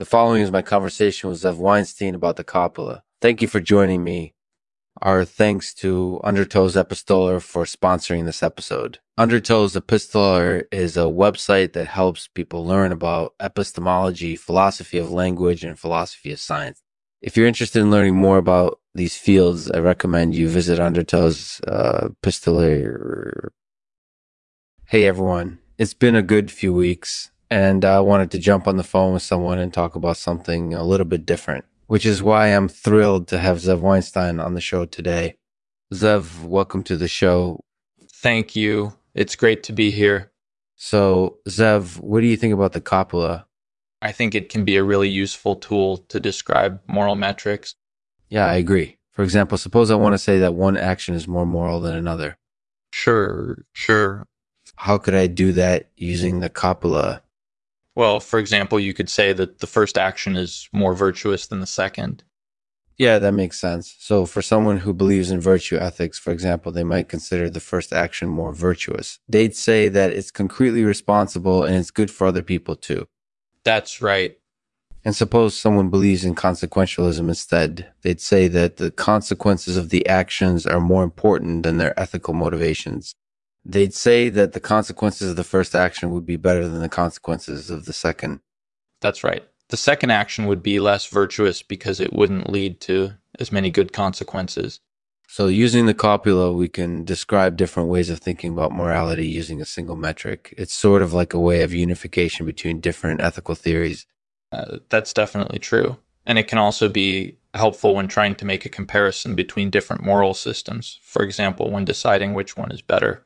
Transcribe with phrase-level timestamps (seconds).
[0.00, 3.02] The following is my conversation with Zev Weinstein about the copula.
[3.20, 4.32] Thank you for joining me.
[5.02, 9.00] Our thanks to Undertow's Epistolar for sponsoring this episode.
[9.18, 15.78] Undertow's Epistolar is a website that helps people learn about epistemology, philosophy of language, and
[15.78, 16.80] philosophy of science.
[17.20, 22.08] If you're interested in learning more about these fields, I recommend you visit Undertow's uh,
[22.22, 23.50] Epistolar.
[24.86, 28.84] Hey everyone, it's been a good few weeks and I wanted to jump on the
[28.84, 32.68] phone with someone and talk about something a little bit different, which is why I'm
[32.68, 35.36] thrilled to have Zev Weinstein on the show today.
[35.92, 37.64] Zev, welcome to the show.
[38.08, 38.94] Thank you.
[39.14, 40.30] It's great to be here.
[40.76, 43.46] So, Zev, what do you think about the copula?
[44.00, 47.74] I think it can be a really useful tool to describe moral metrics.
[48.28, 48.98] Yeah, I agree.
[49.10, 52.38] For example, suppose I want to say that one action is more moral than another.
[52.92, 54.26] Sure, sure.
[54.76, 57.22] How could I do that using the copula?
[58.00, 61.66] Well, for example, you could say that the first action is more virtuous than the
[61.66, 62.24] second.
[62.96, 63.94] Yeah, that makes sense.
[63.98, 67.92] So, for someone who believes in virtue ethics, for example, they might consider the first
[67.92, 69.18] action more virtuous.
[69.28, 73.06] They'd say that it's concretely responsible and it's good for other people too.
[73.64, 74.38] That's right.
[75.04, 77.92] And suppose someone believes in consequentialism instead.
[78.00, 83.14] They'd say that the consequences of the actions are more important than their ethical motivations.
[83.64, 87.70] They'd say that the consequences of the first action would be better than the consequences
[87.70, 88.40] of the second.
[89.00, 89.46] That's right.
[89.68, 93.92] The second action would be less virtuous because it wouldn't lead to as many good
[93.92, 94.80] consequences.
[95.28, 99.64] So, using the copula, we can describe different ways of thinking about morality using a
[99.64, 100.52] single metric.
[100.58, 104.06] It's sort of like a way of unification between different ethical theories.
[104.50, 105.98] Uh, that's definitely true.
[106.26, 110.34] And it can also be helpful when trying to make a comparison between different moral
[110.34, 110.98] systems.
[111.02, 113.24] For example, when deciding which one is better.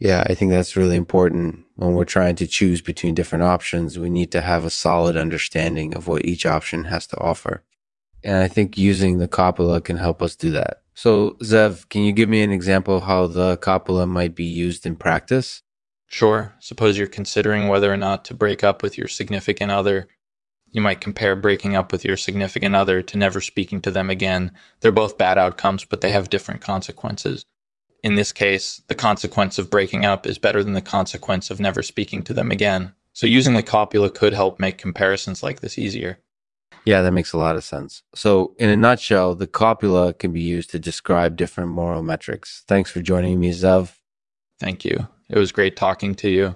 [0.00, 1.66] Yeah, I think that's really important.
[1.76, 5.94] When we're trying to choose between different options, we need to have a solid understanding
[5.94, 7.62] of what each option has to offer.
[8.24, 10.82] And I think using the copula can help us do that.
[10.94, 14.86] So, Zev, can you give me an example of how the copula might be used
[14.86, 15.62] in practice?
[16.06, 16.54] Sure.
[16.60, 20.08] Suppose you're considering whether or not to break up with your significant other.
[20.70, 24.52] You might compare breaking up with your significant other to never speaking to them again.
[24.80, 27.44] They're both bad outcomes, but they have different consequences
[28.02, 31.82] in this case, the consequence of breaking up is better than the consequence of never
[31.82, 32.94] speaking to them again.
[33.12, 36.18] So using the copula could help make comparisons like this easier.
[36.84, 38.02] Yeah, that makes a lot of sense.
[38.14, 42.64] So, in a nutshell, the copula can be used to describe different moral metrics.
[42.66, 43.96] Thanks for joining me, Zev.
[44.58, 45.08] Thank you.
[45.28, 46.54] It was great talking to you.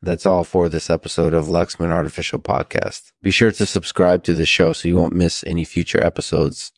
[0.00, 3.10] That's all for this episode of Lexman Artificial Podcast.
[3.20, 6.70] Be sure to subscribe to the show so you won't miss any future episodes.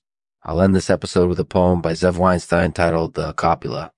[0.43, 3.93] I'll end this episode with a poem by Zev Weinstein titled The Copula.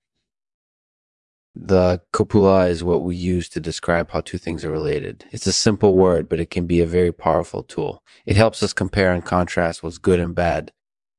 [1.55, 5.25] The copula is what we use to describe how two things are related.
[5.31, 8.03] It's a simple word, but it can be a very powerful tool.
[8.25, 10.73] It helps us compare and contrast what's good and bad.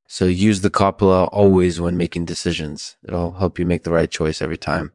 [0.09, 2.97] So use the copula always when making decisions.
[3.03, 4.93] It'll help you make the right choice every time.